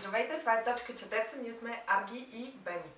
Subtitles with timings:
[0.00, 2.92] Здравейте, това е Точка Четеца, ние сме Арги и Бени.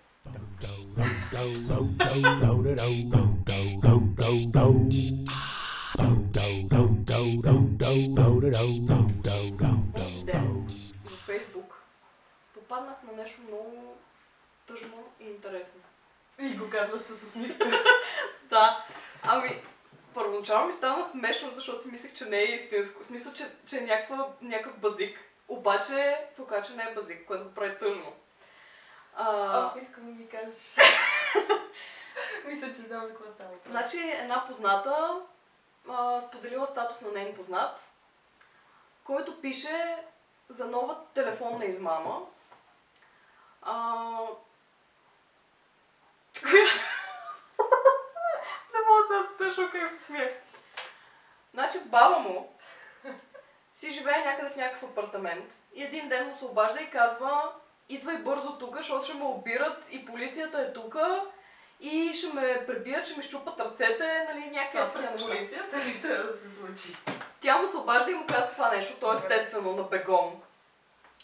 [10.24, 11.82] ден във Фейсбук
[12.54, 13.96] попаднах на нещо много
[14.66, 15.80] тъжно и интересно.
[16.38, 17.66] И го казваш с усмивка.
[18.50, 18.84] Да,
[19.22, 19.62] ами
[20.14, 23.02] първоначално ми стана смешно, защото си мислех, че не е истинско.
[23.02, 25.31] В смисъл, че, че е някаква, някакъв базик.
[25.52, 28.12] Обаче се оказа, че не е базик, което прави тъжно.
[29.16, 30.74] А, Ох, искам да ми кажеш.
[32.44, 33.50] Мисля, че знам за какво става.
[33.66, 35.20] Значи една позната
[35.90, 37.90] а, споделила статус на нейн познат,
[39.04, 40.04] който пише
[40.48, 42.20] за нова телефонна измама.
[43.62, 43.72] А...
[48.72, 50.36] Не мога да се също как се смея.
[51.52, 52.54] Значи баба му
[53.74, 57.52] си живее някъде в някакъв апартамент и един ден му се обажда и казва
[57.88, 60.96] идвай бързо тук, защото ще ме обират и полицията е тук
[61.80, 65.28] и ще ме пребият, ще ме щупат ръцете, нали, някакви Това такива неща.
[65.28, 66.96] полицията ли да се случи?
[67.40, 70.42] Тя му се обажда и му казва това нещо, то естествено на бегом.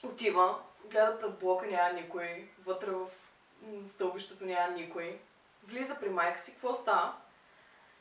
[0.05, 3.07] Отива, гледа пред блока, няма никой, вътре в
[3.95, 5.19] стълбището няма никой.
[5.65, 7.13] Влиза при майка си, какво става?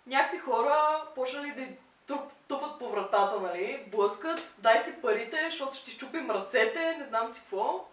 [0.07, 1.67] Някакви хора почнали да
[2.07, 7.33] туп, тупат по вратата, нали, блъскат, дай си парите, защото ще щупим ръцете, не знам
[7.33, 7.85] си какво.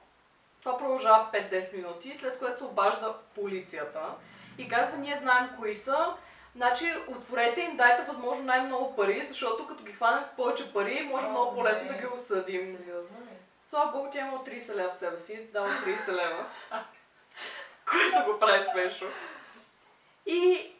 [0.61, 4.01] Това продължава 5-10 минути, след което се обажда полицията
[4.59, 6.15] и казва, ние знаем кои са,
[6.57, 11.27] Значи, отворете им, дайте възможно най-много пари, защото като ги хванем с повече пари, може
[11.27, 12.79] О, много по-лесно да ги осъдим.
[12.79, 13.37] Сериозно ли?
[13.65, 16.47] Слава богу, тя има 30 лева в себе си, дава 30 лева.
[17.91, 19.09] Което го прави смешно.
[20.27, 20.73] И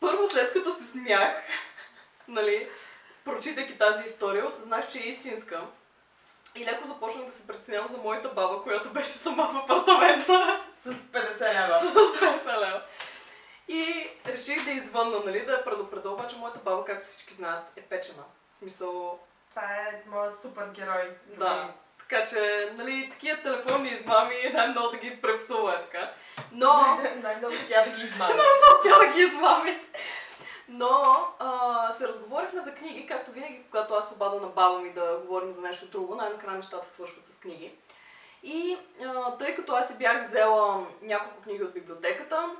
[0.00, 1.42] първо след като се смях,
[2.30, 2.68] нали,
[3.24, 5.60] прочитайки тази история, осъзнах, че е истинска.
[6.54, 10.64] И леко започнах да се преценявам за моята баба, която беше сама в апартамента.
[10.84, 11.80] С 50 лева.
[11.80, 12.82] с 50 лева.
[13.68, 17.80] И реших да извънна, нали, да я предупреда, обаче моята баба, както всички знаят, е
[17.80, 18.22] печена.
[18.50, 19.18] В смисъл,
[19.50, 21.10] Това е моят супергерой.
[21.26, 21.68] да.
[21.98, 26.12] Така че, нали, такива телефонни измами най-много да ги препсува е така.
[26.52, 28.32] Но, Най-много тя да ги измами.
[28.82, 29.80] тя да ги измами.
[30.72, 35.18] Но а, се разговорихме за книги, както винаги, когато аз обада на баба ми да
[35.26, 37.72] говорим за нещо друго, най-накрая нещата свършват с книги.
[38.42, 42.50] И а, тъй като аз си бях взела няколко книги от библиотеката,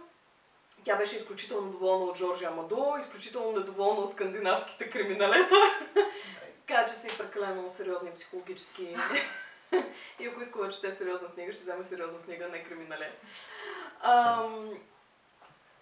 [0.85, 5.55] тя беше изключително доволна от Жоржи Амадо, изключително недоволна от скандинавските криминалета.
[6.67, 8.97] Каза, че са и прекалено сериозни психологически.
[10.21, 13.21] и ако иска да чете сериозна книга, ще вземе сериозна книга, не криминалет.
[14.03, 14.71] Ам,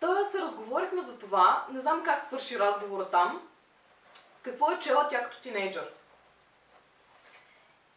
[0.01, 1.65] Та се разговорихме за това.
[1.71, 3.49] Не знам как свърши разговора там.
[4.43, 5.91] Какво е чела тя като тинейджър?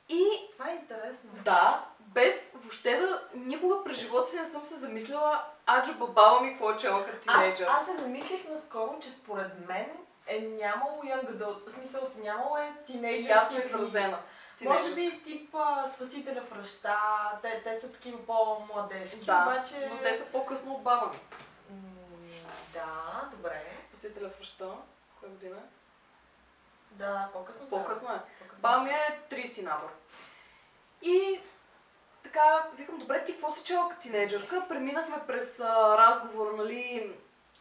[0.09, 1.29] И Това е интересно.
[1.34, 6.50] да, без въобще да никога през живота си не съм се замислила аджо баба ми
[6.51, 7.67] какво е чела като Аз, тинейджър.
[7.69, 9.91] аз се замислих наскоро, че според мен
[10.28, 11.67] е нямало young adult.
[11.69, 14.19] В смисъл, нямало е тинейджърски Ясно изразена.
[14.61, 16.97] Може би тип а, Спасителя в ръща,
[17.41, 19.90] те, те са такива по-младежки, Да, обаче...
[19.91, 21.19] но те са по-късно от баба ми.
[22.73, 23.73] Да, добре.
[23.78, 24.69] Спасителя в ръща.
[25.19, 25.57] Коя година?
[26.91, 27.69] Да, по-късно.
[27.69, 28.19] По-късно е.
[28.79, 29.89] ми е 30 набор.
[31.01, 31.41] И
[32.23, 34.66] така, викам, добре, ти какво си чела като тинейджърка?
[34.69, 37.11] Преминахме през а, разговор, нали,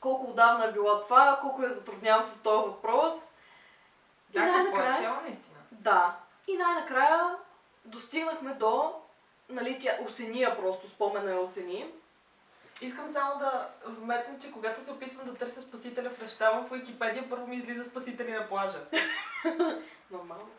[0.01, 3.13] колко отдавна е било това, колко я затруднявам с този въпрос.
[4.31, 4.97] И Да, какво е най-накрая...
[4.97, 5.59] чела наистина?
[5.71, 6.17] Да.
[6.47, 7.37] И най-накрая
[7.85, 8.95] достигнахме до,
[9.49, 11.93] нали, тя осения просто, спомена е осени.
[12.81, 17.31] Искам само да вметна, че когато се опитвам да търся спасителя в ръща в Уикипедия,
[17.31, 18.79] първо ми излиза спасители на плажа.
[20.11, 20.51] Нормално.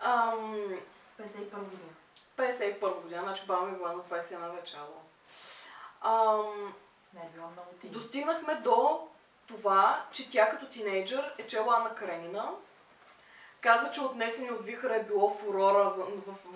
[0.00, 0.78] Ам,
[1.20, 1.92] 51 година.
[2.38, 4.76] 51 година, значи баба ми е била на 21 вече.
[4.76, 5.00] ало.
[6.00, 6.74] Ам,
[7.14, 7.88] Не е било много ти.
[7.88, 9.08] Достигнахме до
[9.46, 12.50] това, че тя като тинейджър е чела Анна Каренина.
[13.64, 16.06] Каза, че отнесени от вихъра е било фурора в,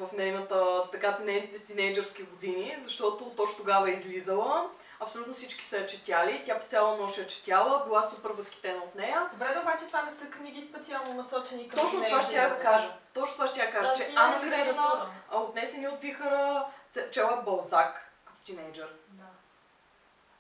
[0.07, 4.71] в нейната така тине- тинейджърски години, защото точно тогава е излизала.
[5.01, 6.43] Абсолютно всички са я четяли.
[6.47, 9.29] Тя по цяла нощ я четяла, била супер възхитена от нея.
[9.33, 12.59] Добре, да обаче това не са книги специално насочени към Точно това ще я да
[12.59, 12.93] кажа.
[13.15, 17.11] Точно това ще я кажа, Да, че си е Анна Каренина, отнесени от вихъра, ц-
[17.11, 18.95] чела Балзак като тинейджър.
[19.09, 19.25] Да.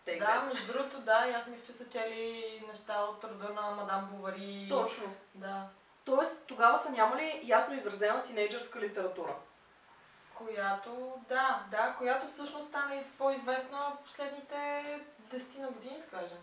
[0.07, 0.47] Take Да, that.
[0.47, 4.67] между другото, да, и аз мисля, че са чели неща от рода на Мадам Бовари.
[4.71, 5.05] Точно.
[5.35, 5.69] Да.
[6.09, 9.35] Тоест, тогава са нямали ясно изразена тинейджърска литература.
[10.35, 14.55] Която, да, да, която всъщност стана и по-известна последните
[15.31, 16.39] 10 на години, да кажем.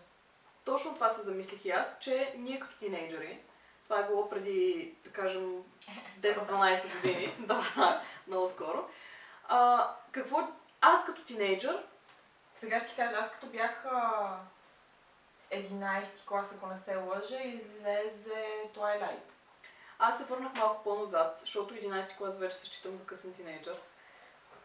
[0.64, 3.40] Точно това се замислих и аз, че ние като тинейджери,
[3.84, 5.62] това е било преди, да кажем,
[6.20, 8.88] 10-12 години, да, много скоро,
[10.12, 10.48] какво...
[10.80, 11.86] Аз като тинейджър,
[12.56, 14.38] Сега ще ти кажа, аз като бях а,
[15.52, 19.35] 11 клас, ако не се лъжа, излезе Twilight.
[19.98, 23.76] Аз се върнах малко по-назад, защото 11 клас вече се считам за късен тинейджър.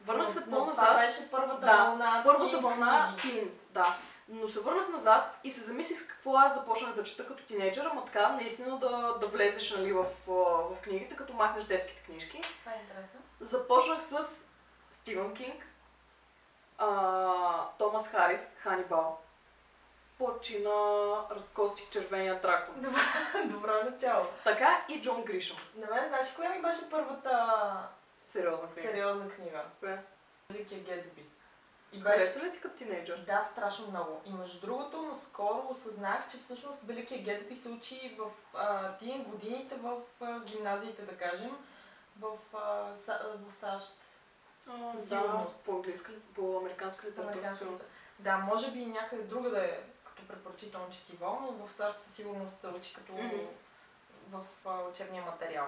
[0.05, 0.97] Върнах се но Това по-назад.
[0.97, 2.21] беше първата Да, вълна.
[2.25, 3.97] Първата тин вълна тин, да.
[4.29, 7.85] Но се върнах назад и се замислих с какво аз започнах да чета като тинейджър,
[7.91, 12.41] ама така наистина да, да влезеш нали, в, в книгите, като махнеш детските книжки.
[12.41, 13.19] Това е интересно.
[13.39, 14.45] Започнах с
[14.91, 15.67] Стивън Кинг,
[16.77, 19.19] а, Томас Харис, Ханибал.
[20.21, 20.69] Почина
[21.31, 22.75] разкостих червения дракон.
[22.75, 22.99] Добро,
[23.45, 24.25] добро начало.
[24.43, 25.57] Така и Джон Гришъм.
[25.75, 27.89] На мен, знаеш, коя ми беше първата
[28.27, 28.89] Сериозна книга.
[28.89, 29.63] сериозна книга?
[29.79, 30.03] Коя?
[30.49, 31.25] Великия Гетсби.
[31.91, 32.15] И беше...
[32.15, 33.17] Хареса ли ти като тинейджър?
[33.17, 34.21] Да, страшно много.
[34.25, 39.75] И между другото, наскоро осъзнах, че всъщност Великия Гетсби се учи в а, тин годините
[39.75, 41.57] в а, гимназиите, да кажем,
[42.19, 43.93] в, а, Са, в САЩ.
[44.95, 45.55] Със да, сигурност.
[45.55, 47.69] по английска, ли- по американска литература.
[48.19, 49.79] Да, може би и някъде друга да е
[50.31, 53.13] препоръчително четиво, но в САЩ със сигурност се учи като
[54.29, 55.67] в а, учебния материал.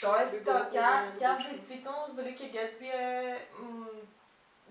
[0.00, 3.86] Тоест, Би било а, тя, да тя в действителност, Великия Гетсби е, м-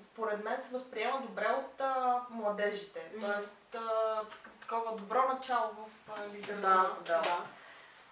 [0.02, 3.12] според мен, се възприема добре от а, младежите.
[3.16, 3.26] Мгм.
[3.26, 4.22] Тоест, а,
[4.62, 7.04] такова добро начало в а, Да, литературата.
[7.24, 7.38] да.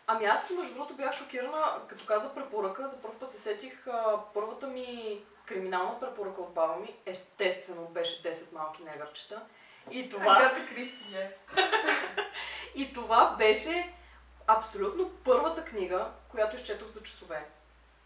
[0.07, 4.19] Ами аз, между другото, бях шокирана, като каза препоръка, за първ път се сетих, а,
[4.33, 9.41] първата ми криминална препоръка от баба ми, естествено беше 10 малки негърчета.
[9.91, 11.31] И това, Агата Кристи е.
[12.75, 13.93] и това беше
[14.47, 17.45] абсолютно първата книга, която изчетох за часове.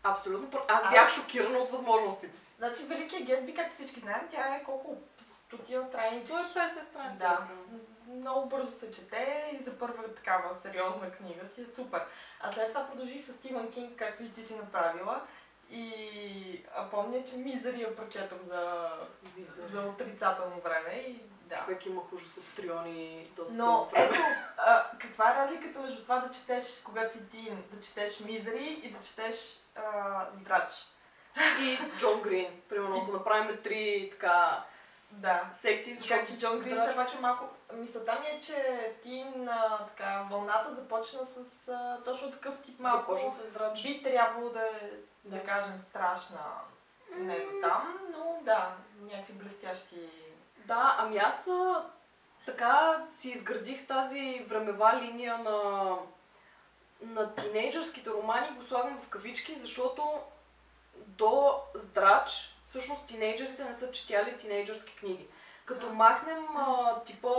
[0.04, 0.62] Абсолютно пър...
[0.68, 2.54] Аз бях шокирана от възможностите си.
[2.58, 4.98] Значи, Великия Гетсби, както всички знаем, тя е колко
[5.48, 6.28] стотина странички.
[6.28, 7.24] Това е 50 страници.
[7.24, 7.48] Да,
[8.10, 12.02] много бързо се чете и за първа такава сериозна книга си е супер.
[12.42, 15.22] А след това продължих с Стивън Кинг, както и ти си направила.
[15.70, 18.92] И а, помня, че Мизери я прочетох за,
[19.38, 19.68] Мизери.
[19.72, 21.56] за отрицателно време и да.
[21.58, 24.06] Човек имах ужас от триони доста Но време.
[24.06, 24.20] ето,
[24.58, 28.92] а, каква е разликата между това да четеш, когато си тин, да четеш Мизери и
[28.92, 29.82] да четеш а,
[30.34, 30.74] Здрач?
[31.62, 32.62] И Джон Грин.
[32.70, 34.64] Примерно, ако направим три така
[35.12, 35.42] Да.
[35.52, 37.46] секции, Защото защото че Джон Грин Здрач- все пак е малко...
[37.74, 43.12] Мисълта ми е, че Тин, а, така, вълната започна с а, точно такъв тип малко...
[43.16, 43.84] започна с драч.
[43.84, 44.70] Би трябвало да
[45.24, 45.44] да, Да.
[45.44, 46.40] кажем, страшна
[47.16, 48.72] не до там, но да,
[49.02, 50.10] някакви блестящи...
[50.68, 51.48] Да, ами аз
[52.46, 55.96] така си изградих тази времева линия на,
[57.02, 60.04] на тинейджърските романи, го слагам в кавички, защото
[60.96, 65.28] до здрач всъщност тинейджерите не са четяли тинейджърски книги.
[65.66, 67.30] Като махнем а, типа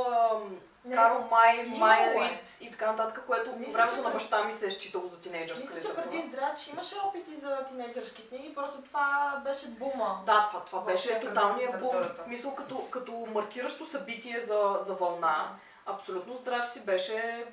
[0.85, 2.31] Не, Карл Май, е.
[2.31, 5.75] Рид и така нататък, което по времето на баща ми се е считало за тинейджърска
[5.75, 10.23] Мисля, че преди Здрач имаше опити за тинейджърски книги, просто това беше бума.
[10.27, 11.97] Да, това, това беше тоталния бум.
[12.17, 15.49] В смисъл като, като маркиращо събитие за, за вълна.
[15.87, 17.47] Абсолютно здрач си беше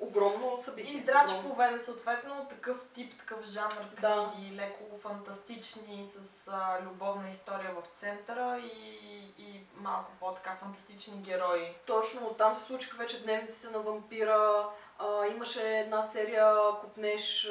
[0.00, 0.92] огромно събитие.
[0.94, 1.50] И Здрач Огромно.
[1.50, 4.30] поведе съответно такъв тип, такъв жанр Да.
[4.34, 8.98] книги, леко фантастични, с а, любовна история в центъра и,
[9.38, 11.74] и малко по-така фантастични герои.
[11.86, 14.66] Точно оттам се случиха вече дневниците на вампира.
[14.98, 17.50] А, имаше една серия Купнеш,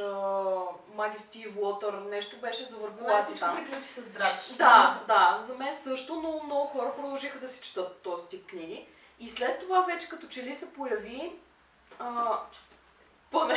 [0.96, 2.78] Маги Стив Уотър, нещо беше за
[3.24, 3.56] всичко там.
[3.66, 4.40] приключи с Здрач.
[4.58, 8.88] Да, да, за мен също, но много хора продължиха да си четат този тип книги.
[9.20, 11.40] И след това вече като че ли се появи,
[12.00, 12.40] а,
[13.32, 13.56] поне,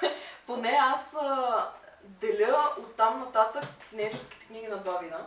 [0.46, 1.70] поне аз а,
[2.02, 5.26] деля оттам нататък тинейджърските книги на два вида.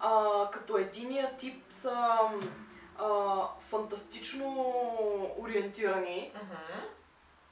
[0.00, 2.18] А, като единия тип са
[2.98, 4.74] а, фантастично
[5.38, 6.86] ориентирани, Мгм,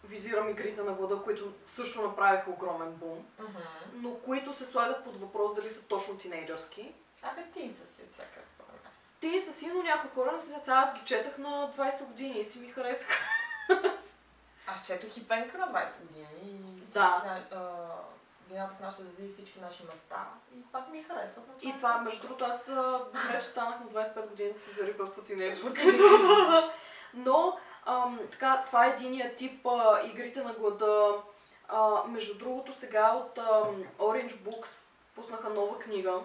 [0.04, 3.58] визирам игрите на глада, които също направиха огромен бум, мгм.
[3.94, 6.94] но които се слагат под въпрос дали са точно тинейджърски.
[7.22, 8.92] Абе ти са си от всяка според мен.
[9.20, 12.60] Те са сигурно някои хора, не сега аз ги четах на 20 години и си
[12.60, 13.14] ми харесаха.
[14.80, 17.38] Аз четох и Пенка на 20 години и Да.
[18.48, 20.28] вината в звезди и всички наши места.
[20.54, 21.44] И пак ми харесват.
[21.48, 22.70] но И е това, между другото, аз
[23.32, 25.80] вече станах на 25 години да се зариба по тинейджърски.
[25.98, 26.62] По
[27.14, 31.22] Но, ам, така, това е единия тип а, игрите на глада.
[31.68, 34.70] А, между другото, сега от ам, Orange Books
[35.14, 36.20] пуснаха нова книга,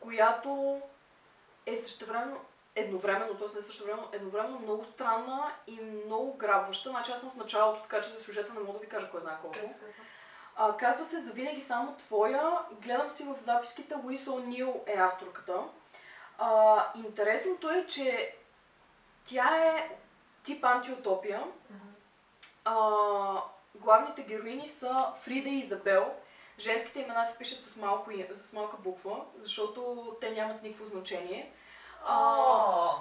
[0.00, 0.80] която
[1.66, 2.40] е същевременно,
[2.76, 3.56] едновременно, т.е.
[3.56, 6.90] не същевременно, едновременно много странна и много грабваща.
[6.90, 9.20] Значи аз съм в началото, така че за сюжета не мога да ви кажа кой
[9.20, 9.58] знае колко.
[10.56, 12.58] А, казва се Завинаги само твоя.
[12.82, 15.58] Гледам си в записките, Луис О'Нил е авторката.
[16.38, 18.36] А, интересното е, че
[19.26, 19.96] тя е
[20.44, 21.44] тип антиутопия.
[22.64, 22.76] А,
[23.74, 26.14] главните героини са Фрида и Изабел.
[26.58, 31.52] женските имена се пишат с, малко, с малка буква, защото те нямат никакво значение.
[32.08, 32.94] О,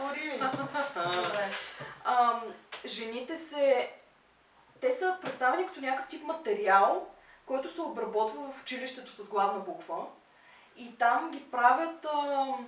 [0.00, 0.38] говори ми.
[0.94, 1.50] Добре.
[2.04, 2.42] Ам,
[2.84, 3.90] жените се...
[4.80, 6.24] Те са представени като някакъв тип
[6.72, 7.06] материал,
[7.46, 10.06] който се обработва в училището с главна буква.
[10.76, 12.58] И там ги правят м,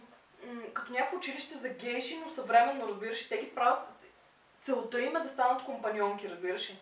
[0.75, 3.81] като някакво училище за гейши, но съвременно, разбираш, те ги правят...
[4.63, 6.73] Целта им е да станат компаньонки, разбираш.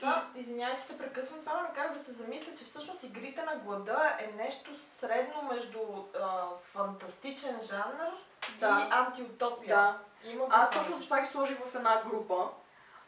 [0.00, 3.56] Това, извинявай, че те прекъсвам, това ме накара да се замисля, че всъщност игрите на
[3.56, 5.78] глада е нещо средно между
[6.20, 8.12] а, фантастичен жанр
[8.60, 8.86] Да.
[8.88, 9.76] и антиутопия.
[9.76, 9.98] Да.
[10.24, 12.48] Има Аз точно с това ги сложих в една група.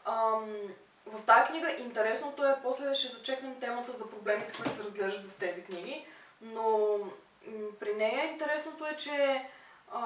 [0.05, 0.57] Ам,
[1.07, 5.35] в тази книга интересното е, после ще зачекнем темата за проблемите, които се разглеждат в
[5.35, 6.07] тези книги,
[6.41, 6.99] но
[7.81, 9.45] при нея интересното е, че
[9.93, 10.03] а,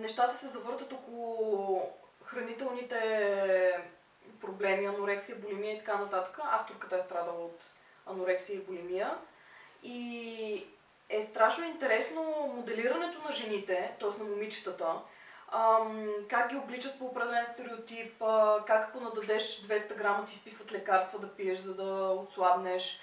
[0.00, 1.82] нещата се завъртат около
[2.24, 3.00] хранителните
[4.40, 6.38] проблеми, анорексия, булимия и така нататък.
[6.42, 7.60] Авторката е страдала от
[8.06, 9.18] анорексия и булимия.
[9.82, 10.66] И
[11.08, 14.22] е страшно интересно моделирането на жените, т.е.
[14.22, 14.94] на момичетата,
[16.28, 18.18] как ги обличат по определен стереотип,
[18.66, 23.00] как ако нададеш 200 грама ти изписват лекарства да пиеш, за да отслабнеш.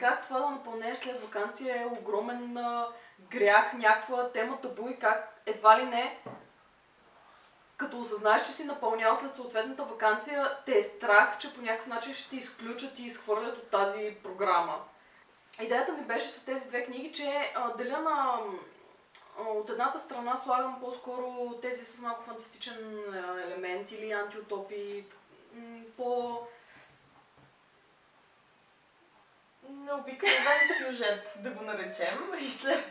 [0.00, 2.88] Как това да напълнеш след вакансия е огромен а,
[3.30, 6.20] грях, някаква тема табу и как едва ли не
[7.76, 12.14] като осъзнаеш, че си напълнял след съответната вакансия, те е страх, че по някакъв начин
[12.14, 14.78] ще ти изключат и изхвърлят от тази програма.
[15.60, 18.38] Идеята ми беше с тези две книги, че а, деля на
[19.38, 23.04] от едната страна слагам по-скоро тези с малко фантастичен
[23.46, 25.04] елемент или антиутопии,
[25.54, 26.40] м, по...
[29.68, 32.18] необикновен сюжет, да го наречем.
[32.40, 32.84] И, след...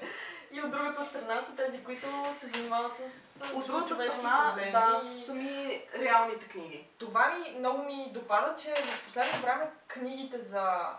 [0.51, 2.07] и от другата страна са тези, които
[2.39, 4.71] се занимават с От другата страна, проблеми.
[4.71, 6.87] да, сами реалните книги.
[6.97, 10.89] Това ми много ми допада, че в последно време книгите за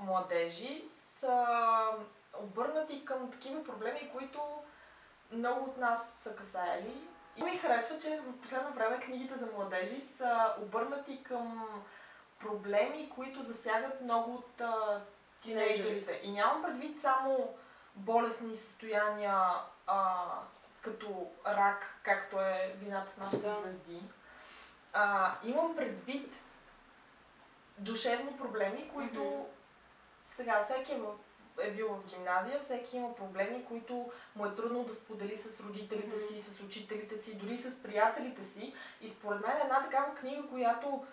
[0.00, 0.84] младежи
[1.20, 1.46] са
[2.38, 4.40] обърнати към такива проблеми, които
[5.32, 7.08] много от нас са касаели.
[7.36, 11.68] И ми харесва, че в последно време книгите за младежи са обърнати към
[12.40, 15.00] проблеми, които засягат много от а,
[15.40, 16.20] тинейджерите.
[16.22, 17.54] И нямам предвид само
[17.94, 19.38] болестни състояния,
[19.86, 20.24] а,
[20.80, 23.52] като рак, както е вината в нашите Да.
[23.54, 24.02] звезди.
[24.92, 26.42] А, имам предвид
[27.78, 29.42] душевни проблеми, които Мгм.
[30.28, 31.06] сега всеки е, в,
[31.62, 36.18] е бил в гимназия, всеки има проблеми, които му е трудно да сподели с родителите
[36.18, 38.74] си, с учителите си, дори с приятелите си.
[39.00, 41.06] И според мен е една такава книга, която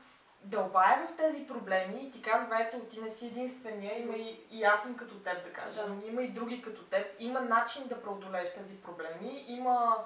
[0.44, 4.64] дълбае в тези проблеми и ти казва, ето, ти не си единствения, има и, и
[4.64, 6.00] аз съм като теб, да кажем.
[6.00, 6.08] Да.
[6.08, 7.08] Има и други като теб.
[7.20, 9.46] Има начин да преодолееш тези проблеми.
[9.48, 10.06] Има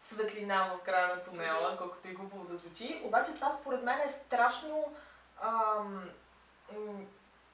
[0.00, 3.02] светлина в края на тунела, колкото и глупо да звучи.
[3.04, 4.94] Обаче това според мен е страшно
[5.42, 6.10] ам,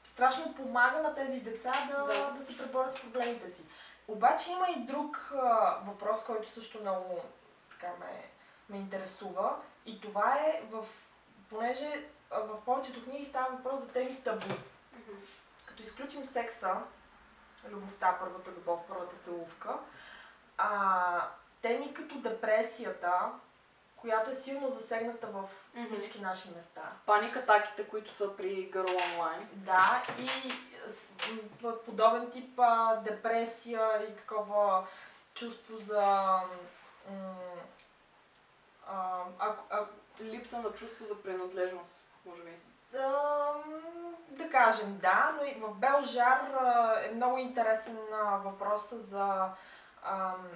[0.04, 2.30] страшно помага на тези деца да, Да.
[2.38, 2.44] да.
[2.44, 3.62] се преборят с проблемите си.
[4.08, 7.22] Обаче има и друг а, въпрос, който също много
[7.70, 8.30] така ме,
[8.68, 9.56] ме интересува.
[9.86, 10.86] И това е в...
[11.50, 14.54] Понеже а, в повечето книги става въпрос за теми табу.
[15.66, 16.76] Като изключим секса,
[17.68, 19.74] любовта, първата любов, първата целувка,
[20.58, 21.28] а,
[21.62, 23.32] теми като депресията,
[24.04, 25.42] която е силно засегната в
[25.84, 26.82] всички наши места.
[27.06, 29.44] Паникатаките, които са при Girl Online.
[29.52, 30.28] Да, и
[31.86, 34.86] подобен тип а, депресия и такова
[35.34, 36.40] чувство за
[37.10, 37.34] м,
[38.88, 39.86] а, ако, а,
[40.20, 42.50] Липса на чувство за принадлежност, може би.
[42.98, 49.48] Ам, да кажем да, но и в Белжар а, е много интересен а, въпроса за
[50.02, 50.48] ам,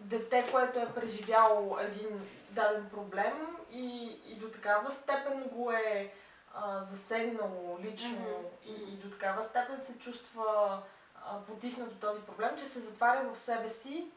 [0.00, 6.12] дете, което е преживяло един даден проблем и, и до такава степен го е
[6.54, 8.46] а, засегнало лично Мгм.
[8.66, 10.82] и, и до такава степен се чувства
[11.24, 14.10] а, потиснат от този проблем, че се затваря в себе си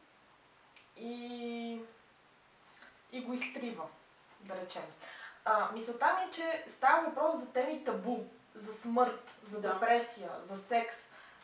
[0.97, 1.81] и,
[3.11, 3.83] и го изтрива,
[4.39, 4.83] да речем.
[5.45, 8.17] А, мисълта ми е, че става въпрос за теми табу,
[8.55, 9.73] за смърт, за Да.
[9.73, 10.95] депресия, за секс,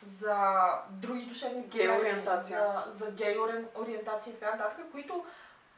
[0.04, 3.38] за други душевни проблеми, за, за гей
[3.76, 5.24] ориентация и така нататък, които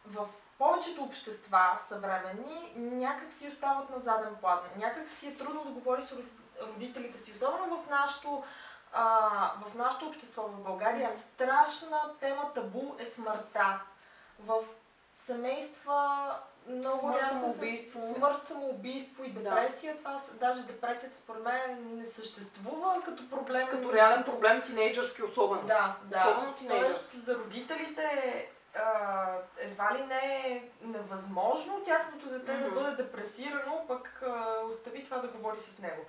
[0.06, 0.26] в
[0.58, 4.58] повечето общества съвременни някак си остават на заден план.
[4.76, 8.44] Някак си е трудно да говори с роди- родителите си, особено в нашото
[8.92, 9.28] а,
[9.66, 13.80] в нашето общество в България страшна тема табу е смъртта.
[14.38, 14.64] В
[15.26, 16.30] семейства
[16.68, 18.14] много Смърт, рядко самоубийство.
[18.14, 19.40] Смърт, самоубийство и Да.
[19.40, 19.96] депресия.
[19.96, 21.60] Това, с- даже депресията според мен
[21.92, 23.68] не съществува като проблем.
[23.68, 25.62] Като реален проблем, тинейджърски особено.
[25.62, 26.28] Да, да.
[26.28, 27.12] Особено тинейджърски.
[27.12, 28.06] Тоест, за родителите
[28.76, 29.24] а,
[29.58, 32.74] едва ли не е невъзможно тяхното дете да Мгм.
[32.74, 36.02] бъде депресирано, пък а, остави това да говори с него.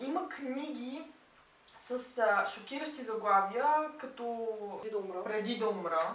[0.00, 1.02] Има книги
[1.80, 3.66] с а, шокиращи заглавия,
[3.98, 4.48] като
[4.82, 5.24] Преди да умра.
[5.24, 6.14] преди да умра,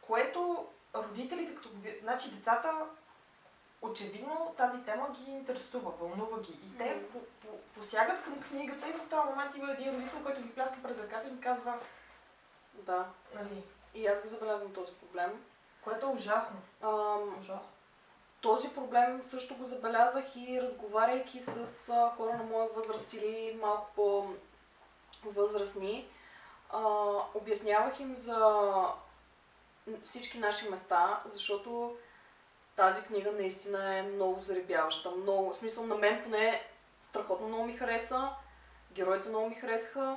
[0.00, 0.66] което
[0.96, 1.68] родителите, като
[2.02, 2.72] значи децата,
[3.84, 6.52] очевидно тази тема ги интересува, вълнува ги.
[6.52, 7.04] И те Мгм.
[7.12, 10.76] по, по, посягат към книгата и в този момент има един родител, който ги пляска
[10.82, 11.78] през ръката и им казва,
[12.74, 13.06] Да.
[13.34, 13.62] нали,
[13.94, 15.44] И аз го забелязвам този проблем.
[15.84, 16.56] което е ужасно.
[16.82, 17.70] Ам, Ужасно.
[18.40, 21.56] Този проблем също го забелязах и разговаряйки с
[21.88, 23.84] а, хора на моя възраст или малко
[25.22, 26.08] по-възрастни.
[26.70, 26.80] А,
[27.34, 28.62] обяснявах им за
[30.04, 31.96] всички наши места, защото
[32.76, 35.10] тази книга наистина е много заребяваща.
[35.10, 36.62] Много, в смисъл на мен поне
[37.02, 38.28] страхотно много ми хареса,
[38.92, 40.16] героите много ми харесаха.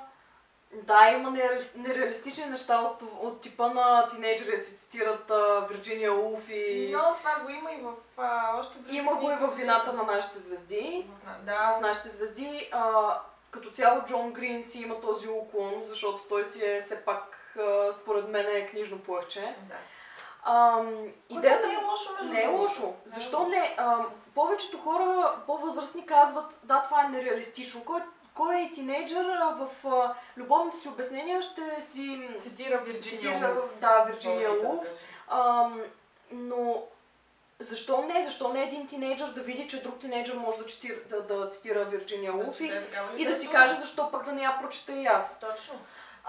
[0.74, 6.14] Да, има нереали- нереалистични неща от, от типа на тинейджери да си цитират а, Вирджиния
[6.14, 6.90] Улф и...
[6.94, 10.04] Но това го има и в а, още други Има го и в вината на
[10.04, 11.10] нашите звезди.
[11.26, 12.70] На- В Да, нашите звезди.
[12.72, 13.18] А,
[13.52, 17.92] като цяло Джон Грин си има този уклон, защото той си е все пак, а,
[17.92, 19.56] според мен, е книжно плъхче.
[19.70, 19.76] да.
[20.50, 22.84] Ам, Идеята не е лошо, между не е лошо.
[22.84, 23.50] Не е Защо лошо.
[23.50, 23.76] не?
[23.78, 23.98] А,
[24.36, 27.86] повечето хора по-възрастни казват, да, това е нереалистично.
[27.86, 28.02] Кой,
[28.34, 29.26] кой е тинейджър
[29.56, 33.80] в а, любовните си обяснения ще си Цитира Вирджиния Улф.
[33.80, 34.88] да, Вирджиния кажем.
[35.28, 35.82] Ам,
[36.32, 36.84] но
[37.60, 38.26] защо не?
[38.26, 41.86] Защо не един тинейджър да види, че друг тинейджър може да, четира, да, да цитира
[41.86, 44.60] Вирджиния Да, и, да е такава и да си каже защо пък да не я
[44.62, 45.40] прочета и аз.
[45.40, 45.80] Точно.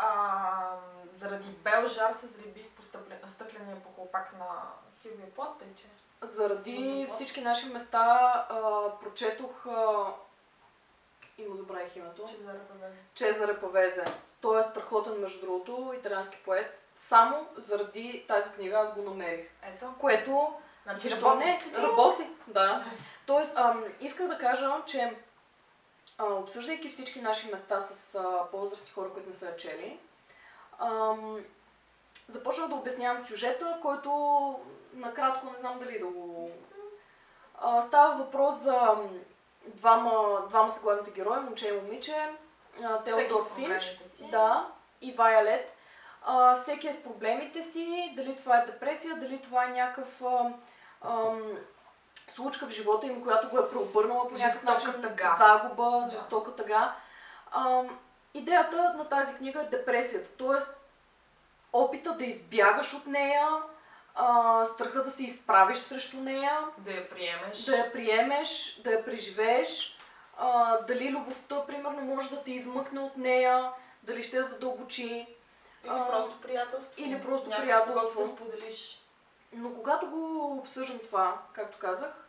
[0.00, 0.76] А,
[1.12, 4.46] заради Белжар се заребих по стъпле- стъкления похлопак на
[4.92, 5.84] Силвия Плот, тъй че...
[6.22, 7.12] Заради Сигурно.
[7.14, 7.98] всички наши места
[8.50, 8.60] а,
[9.00, 10.06] прочетох а,
[11.38, 12.26] и му забравих името.
[12.28, 12.92] Че заребе.
[13.14, 14.04] Чезаре Павезе.
[14.40, 16.78] Той е страхотен, между другото, италиански поет.
[16.94, 19.50] Само заради тази книга аз го намерих.
[19.62, 19.94] Ето.
[20.00, 20.52] Което
[20.82, 21.44] Значи Защо работи.
[21.44, 21.60] не?
[21.82, 22.84] Работи, да.
[23.26, 25.16] Тоест, ам, исках да кажа, че
[26.22, 28.18] обсъждайки всички наши места с
[28.50, 29.98] по-възрастни хора, които не са чели,
[32.28, 34.10] започнах да обяснявам сюжета, който
[34.94, 36.50] накратко не знам дали да го...
[37.86, 38.96] Става въпрос за
[39.66, 42.30] двама, двама са главните герои, момче и момиче,
[43.04, 44.68] Теодор Финч, да,
[45.00, 45.74] и Вайолет.
[46.56, 50.22] Всеки е с проблемите си, дали това е депресия, дали това е някакъв
[51.02, 51.58] ам,
[52.38, 55.36] случка в живота им, която го е преобърнала по някакъв начин, тъга.
[55.38, 56.10] загуба, Да.
[56.10, 56.94] жестока тъга.
[57.52, 57.98] Ам,
[58.34, 60.58] идеята на тази книга е депресията, т.е.
[61.72, 63.48] опита да избягаш от нея,
[64.14, 67.64] а, страха да се изправиш срещу нея, Да я приемеш.
[67.64, 69.98] да я приемеш, да я преживееш,
[70.38, 73.70] а, дали любовта, примерно, може да те измъкне от нея,
[74.02, 75.26] дали ще я задълбочи.
[75.84, 76.92] Или а, просто приятелство.
[76.96, 78.20] или просто с приятелство.
[78.20, 79.02] Да споделиш.
[79.52, 82.27] Но когато го обсъждам това, както казах, а,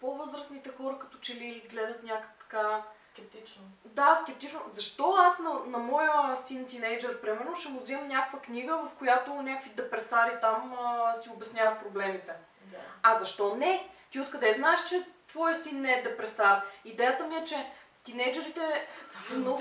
[0.00, 2.82] по-възрастните хора като че ли гледат някак така...
[3.12, 3.62] Скептично.
[3.84, 4.60] Да, скептично.
[4.72, 9.34] Защо аз на, на моя син тинейджър, примерно, ще му вземам някаква книга, в която
[9.34, 12.32] някакви депресари там а, си обясняват проблемите?
[12.62, 12.78] Да.
[13.02, 13.88] А защо не?
[14.10, 16.62] Ти откъде знаеш, че твоя син не е депресар?
[16.84, 17.72] Идеята ми е, че
[18.04, 18.88] тинейджерите
[19.30, 19.58] много...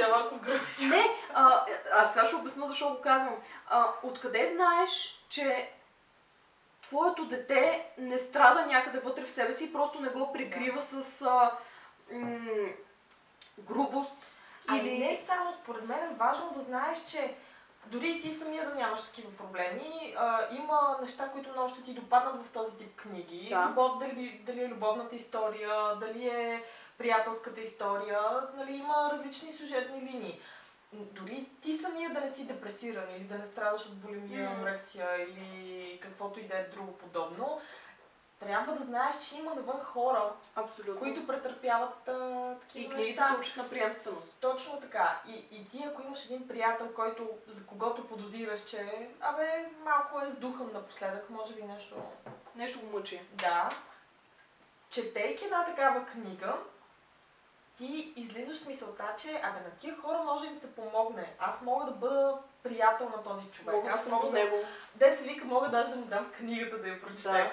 [0.90, 3.36] Не, а, аз сега ще обясня защо го казвам.
[3.70, 5.72] А, откъде знаеш, че
[6.88, 11.22] твоето дете не страда някъде вътре в себе си и просто не го прикрива с
[11.22, 11.52] а,
[12.12, 12.70] м-
[13.60, 14.36] грубост
[14.74, 14.98] или...
[14.98, 17.36] не само, според мен е важно да знаеш, че
[17.86, 21.94] дори и ти самия да нямаш такива проблеми, а, има неща, които много ще ти
[21.94, 23.48] допаднат в този тип книги.
[23.50, 23.68] Да.
[23.70, 26.64] Любов, дали, дали е любовната история, дали е
[26.98, 28.22] приятелската история,
[28.56, 30.42] нали, има различни сюжетни линии.
[30.94, 34.56] Дори ти самия да не си депресиран или да не страдаш от булимия, М.
[34.56, 37.62] анорексия или каквото и да е друго подобно,
[38.40, 41.00] трябва да знаеш, че има навън хора, Абсолютно.
[41.00, 43.34] които претърпяват а, И такива книгите неща.
[43.34, 44.34] те учат на приемственост.
[44.40, 45.22] Точно така.
[45.28, 50.30] И, и ти, ако имаш един приятел, който, за когото подозираш, че абе, малко е
[50.30, 51.96] сдухан напоследък, може би нещо...
[52.56, 53.22] Нещо го мъчи.
[53.34, 53.70] Да.
[54.90, 56.56] Четейки една такава книга,
[57.78, 61.34] ти излизаш с мисълта, че абе на тия хора може да им се помогне.
[61.40, 63.76] Аз мога да бъда приятел на този човек.
[63.76, 64.34] Мога Аз мога да...
[64.34, 64.56] него.
[64.96, 67.30] Деца вика, мога даже да му дам книгата да я прочете.
[67.30, 67.52] Да.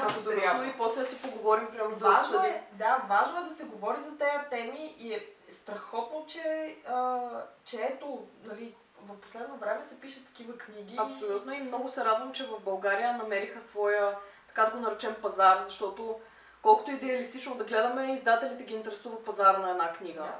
[0.04, 0.64] Абсолютно.
[0.64, 4.00] И после да си поговорим прямо да Важно е, да, важно е да се говори
[4.00, 7.20] за тези теми и е страхотно, че, а,
[7.64, 10.96] че ето, нали, в последно време се пишат такива книги.
[10.98, 14.16] Абсолютно и много се радвам, че в България намериха своя,
[14.48, 16.20] така да го наречем, пазар, защото
[16.62, 20.22] колкото идеалистично да гледаме, издателите ги интересува пазара на една книга.
[20.22, 20.38] Да.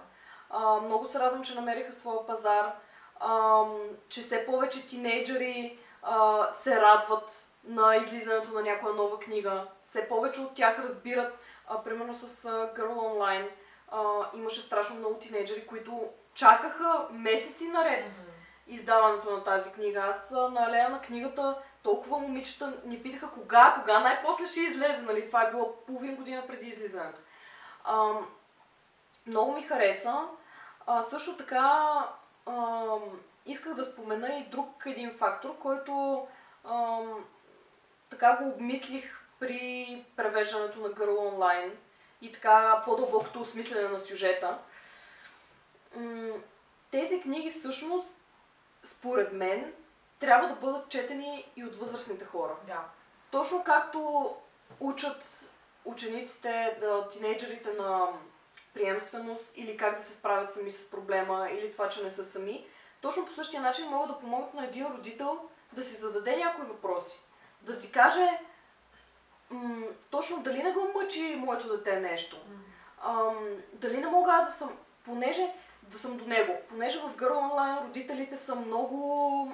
[0.51, 2.75] А, много се радвам, че намериха своя пазар,
[3.21, 3.65] а,
[4.09, 9.67] че все повече тинейджери а, се радват на излизането на някоя нова книга.
[9.85, 13.49] Все повече от тях разбират, а, примерно с а, Girl Online,
[13.89, 14.03] а,
[14.35, 18.05] имаше страшно много тинейджери, които чакаха месеци наред
[18.67, 20.01] издаването на тази книга.
[20.09, 25.03] Аз а, на алея на книгата толкова момичета ни питаха кога, кога най-после ще излезе,
[25.03, 25.27] нали?
[25.27, 27.19] Това е било половин година преди излизането.
[27.85, 28.13] А,
[29.27, 30.15] много ми хареса.
[30.87, 31.95] А, също така
[32.47, 32.85] а,
[33.47, 36.27] исках да спомена и друг един фактор, който
[36.65, 37.01] а,
[38.11, 41.71] така го обмислих при превеждането на Girl Online
[42.23, 44.59] и така по-дълбокото осмислене на сюжета.
[46.91, 48.15] Тези книги всъщност,
[48.83, 49.73] според мен,
[50.19, 52.57] трябва да бъдат четени и от възрастните хора.
[52.67, 52.85] Да.
[53.31, 54.35] Точно както
[54.81, 55.51] учат
[55.85, 58.09] учениците, да, тинейджерите на
[58.75, 62.67] приемственост или как да се справят сами с проблема или това, че не са сами,
[63.01, 65.41] точно по същия начин могат да помогнат на един родител
[65.73, 67.21] да си зададе някои въпроси.
[67.63, 68.41] Да си каже
[69.51, 72.37] м- точно дали не го мъчи моето дете нещо.
[73.05, 73.37] Ам,
[73.73, 77.85] дали не мога аз да съм, понеже да съм до него, понеже в Girl Online
[77.85, 79.53] родителите са много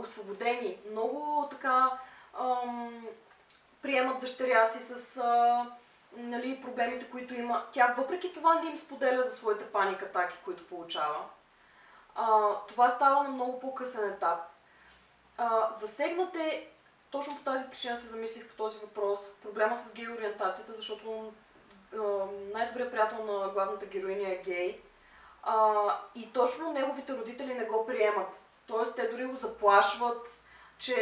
[0.00, 1.98] освободени, много така
[2.40, 3.06] ам,
[3.82, 5.66] приемат дъщеря си с а,
[6.16, 7.64] нали, проблемите, които има.
[7.72, 11.24] Тя въпреки това не им споделя за своите паник атаки, които получава.
[12.14, 14.40] А, това става на много по-късен етап.
[15.38, 16.68] А, засегнате,
[17.10, 21.32] точно по тази причина се замислих по този въпрос, проблема с гей ориентацията, защото
[22.54, 24.80] най-добрият приятел на главната героиня е гей.
[25.42, 28.42] А, и точно неговите родители не го приемат.
[28.70, 30.26] Тоест те дори го заплашват,
[30.78, 30.94] че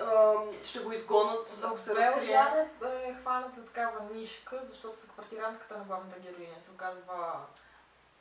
[0.00, 2.68] а, ще го изгонат, ако се разкрие.
[2.84, 7.32] Е, е хваната такава нишка, защото са квартирантката на главната героиня се оказва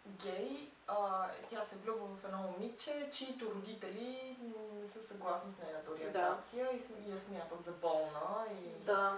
[0.05, 0.69] гей.
[0.88, 4.38] А, тя се влюбва в едно момиче, чието родители
[4.81, 8.45] не са съгласни с нейната ориентация см- и я смятат за болна.
[8.51, 9.17] И Да.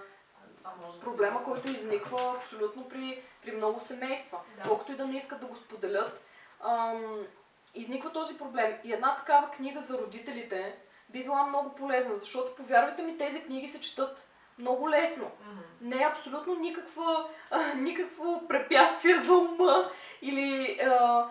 [0.57, 1.51] това може да Проблема, случи.
[1.51, 4.39] който изниква абсолютно при, при много семейства.
[4.57, 4.63] Да.
[4.63, 6.21] Колкото и да не искат да го споделят,
[6.59, 7.27] ам,
[7.75, 8.77] изниква този проблем.
[8.83, 10.75] И една такава книга за родителите
[11.09, 15.31] би била много полезна, защото повярвайте ми, тези книги се четат много лесно.
[15.47, 15.59] Мгм.
[15.81, 19.89] Не е абсолютно никаква, а, никакво препятствие за ума
[20.21, 21.27] или а, а,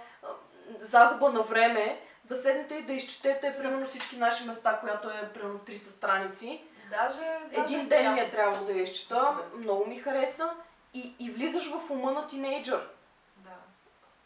[0.80, 5.58] загуба на време да седнете и да изчетете примерно всички наши места, която е примерно
[5.58, 6.64] 300 страници.
[6.90, 10.50] Даже, даже Един ден ми е трябвало да я изчета, много ми хареса
[10.94, 12.88] и, и влизаш в ума на тинейджър.
[13.36, 13.56] Да.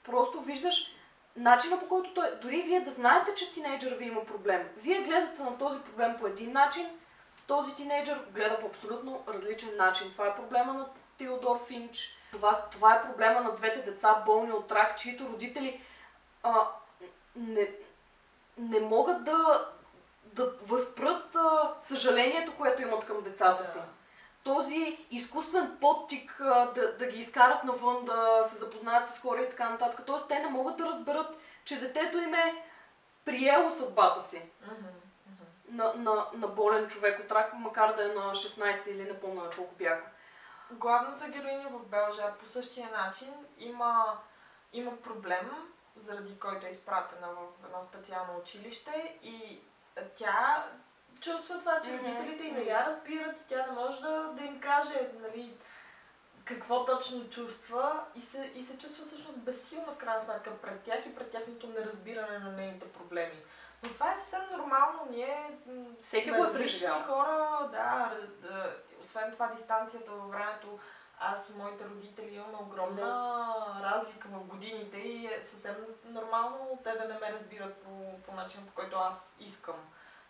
[0.04, 0.93] Просто виждаш
[1.36, 5.42] начина по който той, дори вие да знаете, че тинейджър ви има проблем, вие гледате
[5.42, 6.86] на този проблем по един начин,
[7.46, 10.12] този тинейджър гледа по абсолютно различен начин.
[10.12, 10.86] Това е проблема на
[11.18, 15.80] Теодор Финч, това, това е проблема на двете деца болни от рак, чието родители
[16.42, 16.68] а,
[17.36, 17.70] не,
[18.58, 19.68] не могат да,
[20.24, 23.78] да възпрат а, съжалението, което имат към децата си.
[23.78, 23.84] Да.
[24.44, 26.36] Този изкуствен подтик
[26.74, 30.00] да, да ги изкарат навън, да се запознаят с хора и така нататък.
[30.06, 32.64] Тоест те не могат да разберат, че детето им е
[33.24, 34.42] приело съдбата си
[35.68, 39.42] на, на, на болен човек от рак, макар да е на 16 или не помня
[39.42, 40.06] на колко бяха.
[40.70, 44.18] Главната героиня в Белжар по същия начин има,
[44.72, 45.50] има проблем,
[45.96, 49.60] заради който е изпратена в едно специално училище и
[50.16, 50.64] тя
[51.20, 54.60] чувства това, че родителите й не я разбират и тя не може да, да им
[54.60, 55.56] каже нали,
[56.44, 61.06] какво точно чувства и се, и се чувства всъщност безсилна в крайна сметка пред тях
[61.06, 63.44] и пред тяхното неразбиране на нейните проблеми.
[63.82, 65.06] Но това е съвсем нормално.
[65.10, 65.58] Ние
[65.98, 68.12] Всеки сме е различни хора, да,
[68.48, 68.76] да.
[69.02, 70.78] Освен това, дистанцията във времето,
[71.20, 73.46] аз и моите родители имаме огромна
[73.82, 78.66] разлика в годините и е съвсем нормално те да не ме разбират по, по начин,
[78.66, 79.76] по който аз искам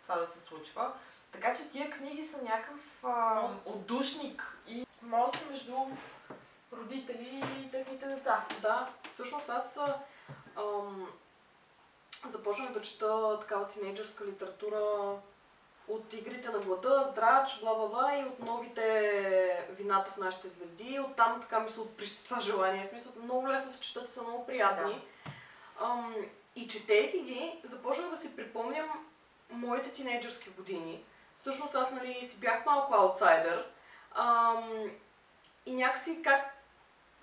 [0.07, 0.91] това да се случва.
[1.31, 5.75] Така че тия книги са някакъв а, отдушник и мост между
[6.73, 8.45] родители и техните деца.
[8.61, 9.77] Да, всъщност аз
[10.57, 11.07] ам,
[12.27, 15.11] започнах да чета такава тинейджърска литература
[15.87, 20.99] от игрите на глада, здрач, бла бла бла и от новите вината в нашите звезди.
[20.99, 22.83] Оттам така ми се отприщи това желание.
[22.83, 25.07] В смисъл, много лесно се четат и са много приятни.
[25.81, 26.15] Ам,
[26.55, 29.05] и четейки ги, започнах да си припомням
[29.51, 31.03] моите тинейджърски години.
[31.37, 33.65] Всъщност аз нали, си бях малко аутсайдер.
[34.15, 34.89] Ам,
[35.65, 36.55] и някакси как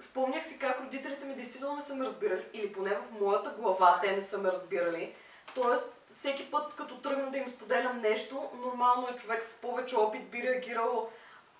[0.01, 3.99] спомнях си как родителите ми действително не са ме разбирали, или поне в моята глава
[4.03, 5.15] те не са ме разбирали.
[5.55, 10.31] Тоест, всеки път, като тръгна да им споделям нещо, нормално е човек с повече опит
[10.31, 11.11] би реагирал.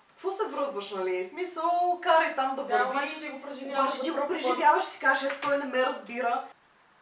[0.09, 1.23] Какво се връзваш, нали?
[1.23, 2.89] Смисъл, карай там да Да, върви.
[2.89, 3.95] обаче ти го преживяваш.
[3.95, 6.43] Обаче ти го преживяваш и си кажеш, той не ме разбира.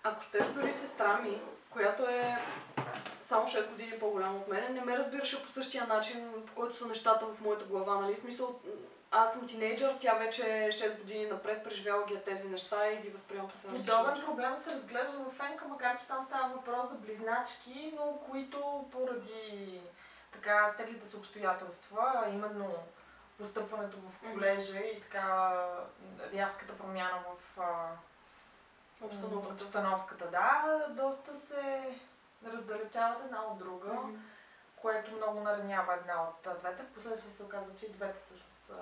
[0.03, 2.37] Ако щеш дори сестра ми, която е
[3.31, 6.85] само 6 години по-голяма от мен, не ме разбираше по същия начин, по който са
[6.85, 8.15] нещата в моята глава, нали?
[8.15, 8.59] Смисъл,
[9.11, 13.01] аз съм тинейджър, тя вече е 6 години напред, преживяла ги е тези неща и
[13.01, 14.25] ги възприемам по различен Подобен начин.
[14.25, 19.81] проблем се разглежда в Фенка, макар че там става въпрос за близначки, но които поради
[20.31, 22.73] така стеглите се обстоятелства, именно
[23.37, 25.53] постъпването в колежа и така
[26.33, 27.61] рязката промяна в
[29.01, 29.63] Обстановката.
[29.63, 31.89] обстановката, да, доста се
[32.45, 34.15] раздалечават една от друга, Мгм.
[34.75, 36.83] което много наранява една от двете.
[36.83, 38.75] Впоследствие се оказва, че и двете всъщност са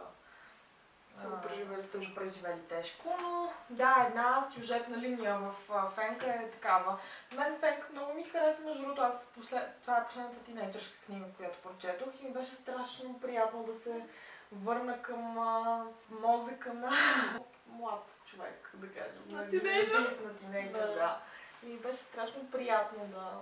[1.15, 5.53] Са го преживели са го преживели тежко, но да, една сюжетна линия в
[5.95, 6.99] Фенка е такава.
[7.35, 9.77] Мен Фенк много ми хареса, между другото, аз послед...
[9.81, 14.05] това е последната тинейджърска книга, която прочетох и беше страшно приятно да се
[14.51, 16.91] върна към а, мозъка на
[17.67, 19.23] млад човек, да кажем.
[19.27, 20.17] На тинейджър.
[20.25, 20.93] На тинейджър, Да.
[20.93, 21.21] да.
[21.67, 23.39] И беше страшно приятно да,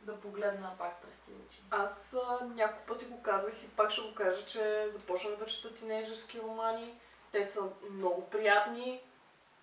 [0.00, 1.62] да погледна пак през тия очи.
[1.70, 5.74] Аз а, няколко пъти го казах и пак ще го кажа, че започнах да чета
[5.74, 6.94] тинейджърски романи.
[7.32, 9.00] Те са много приятни.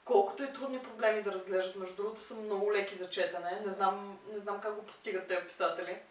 [0.05, 3.61] Колкото и трудни проблеми да разглеждат, между другото, са много леки за четене.
[3.65, 6.01] Не знам, не знам как го постигат тези писатели.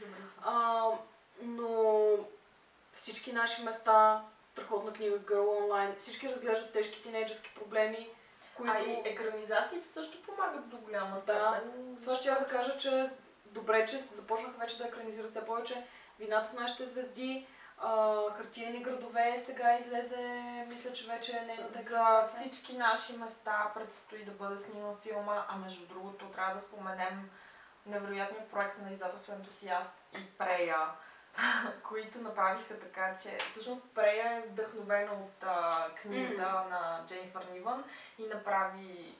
[0.00, 0.16] Добре.
[0.44, 0.84] А,
[1.42, 2.10] но
[2.92, 8.10] всички наши места, страхотна книга Girl Online, всички разглеждат тежки тинейджърски проблеми,
[8.56, 8.72] които...
[8.76, 11.20] А и екранизациите също помагат до голяма Да.
[11.20, 11.96] степен.
[12.02, 13.10] Това ще я да кажа, че
[13.46, 15.86] добре, че започнаха вече да екранизират все повече
[16.18, 17.46] вината в нашите звезди.
[17.78, 24.24] А, хартиени градове сега излезе, мисля, че вече е нейната За всички наши места предстои
[24.24, 27.30] да бъде сниман филма, а между другото трябва да споменем
[27.86, 30.78] невероятния проект на издателство Ентусиаст и Прея,
[31.88, 37.84] които направиха така, че всъщност Прея е вдъхновена от а, книгата на Дженнифър Нивън
[38.18, 39.14] и направи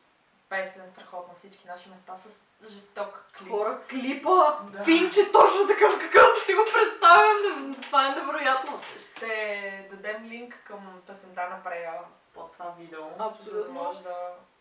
[0.48, 2.28] песен страхотно всички наши места с
[2.68, 3.50] жесток клип.
[3.50, 4.84] Хора, клипа, Да.
[4.84, 7.74] финче точно такъв, какъвто си го представям.
[7.82, 8.80] Това е невероятно.
[8.98, 11.92] Ще дадем линк към песента на Прея
[12.34, 13.04] под това видео.
[13.18, 13.60] Абсолютно.
[13.60, 14.14] За да може да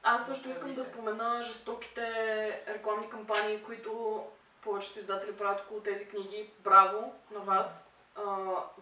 [0.04, 2.04] Аз също искам да спомена жестоките
[2.68, 4.24] рекламни кампании, които
[4.66, 6.50] повечето издатели правят около тези книги.
[6.60, 7.90] Браво на вас!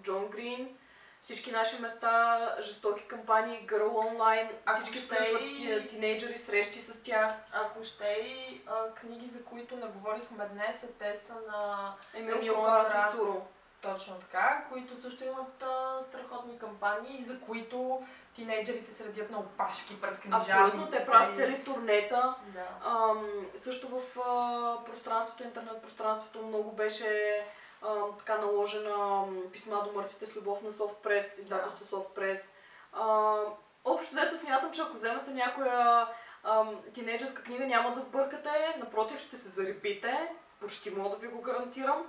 [0.02, 0.78] Джон Грин,
[1.22, 6.80] всички наши места, жестоки кампании, Girl Online, Ако всички ще включват и- ти- тинейджъри, срещи
[6.80, 7.34] с тях.
[7.54, 12.56] Ако ще и а, книги, за които не говорихме днес, а те са на Емил
[12.56, 13.44] Конрад Конрад.
[13.84, 18.02] Точно така, които също имат а, страхотни кампании, за които
[18.36, 20.54] тинейджерите се редят на опашки пред книжарниците.
[20.54, 22.36] Абсолютно, те правят цели турнета.
[22.48, 22.68] Да.
[22.86, 27.44] Ам, също в а, пространството, интернет пространството много беше
[27.88, 32.54] ам, така наложена писма до мъртвите с любов на Софтпрес, издателство Софтпрес.
[32.94, 33.46] Ам,
[33.86, 36.08] общо взето смятам, че ако вземете някоя
[36.44, 41.42] ам, тинейджърска книга няма да сбъркате, напротив ще се зарепите, почти мога да ви го
[41.42, 42.06] гарантирам.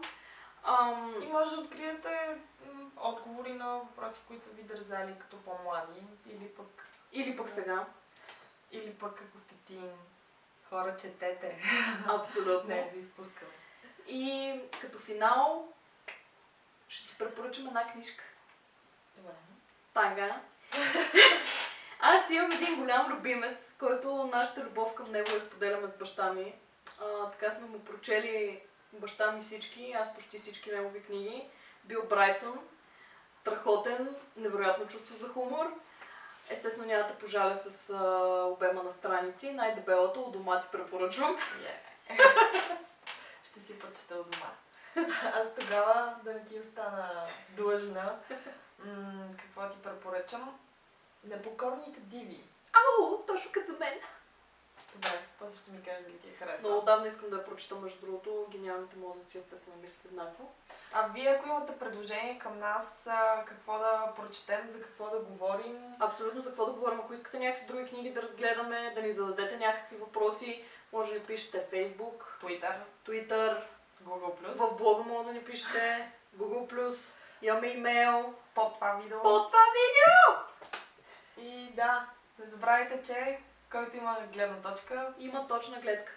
[0.64, 2.36] Ам, И може да откриете
[2.96, 7.86] отговори на въпроси, които са ви дързали като по-млади, или пък, или пък сега.
[8.72, 9.92] или пък ако сте тин,
[10.68, 11.58] хора четете,
[12.08, 12.68] Абсолютно.
[12.68, 13.50] не е за изпускане.
[14.08, 15.68] И като финал
[16.88, 18.24] ще ти препоръчам една книжка.
[19.16, 19.32] Добре.
[19.94, 20.40] Тага.
[22.00, 26.54] Аз имам един голям любимец, който нашата любов към него я споделяме с баща ми.
[27.00, 28.62] А, така сме му прочели
[28.94, 31.48] баща ми всички, аз почти всички негови книги.
[31.84, 32.58] Бил Брайсън,
[33.30, 35.74] страхотен, невероятно чувство за хумор.
[36.50, 39.52] Естествено няма да пожаля с а, обема на страници.
[39.52, 41.36] Най-дебелата от дома ти препоръчвам.
[41.36, 41.78] Yeah.
[43.44, 45.06] Ще си прочета от дома.
[45.34, 48.18] Аз тогава да не ти остана длъжна.
[48.78, 50.58] М- какво ти препоръчам?
[51.24, 52.44] Непокорните диви.
[52.72, 54.00] Ау, точно като за мен.
[54.94, 56.68] Добре, после ще ми кажеш дали ти е харесва.
[56.68, 58.46] Много отдавна искам да я прочита, между другото.
[58.50, 60.52] Гениалните мозъци естествено мислят еднакво.
[60.92, 62.84] А вие, ако имате предложение към нас,
[63.46, 67.00] какво да прочетем, за какво да говорим, Абсолютно за какво да говорим.
[67.00, 71.24] Ако искате някакви други книги да разгледаме, да ни зададете някакви въпроси, може да ни
[71.24, 72.74] пишете Facebook, Twitter,
[73.06, 73.62] Twitter,
[74.04, 76.96] Google+, в блога може да ни пишете, Google+,
[77.42, 79.22] имаме имейл, под това видео.
[79.22, 80.44] под това видео
[81.50, 82.06] И да,
[82.38, 83.38] не забравяйте, че
[83.74, 86.12] който има гледна точка, има точна гледка.